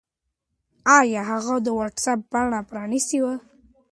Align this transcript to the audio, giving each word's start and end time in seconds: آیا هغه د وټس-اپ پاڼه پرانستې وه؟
آیا 0.97 1.21
هغه 1.31 1.55
د 1.65 1.67
وټس-اپ 1.79 2.19
پاڼه 2.31 2.59
پرانستې 2.69 3.19
وه؟ 3.23 3.35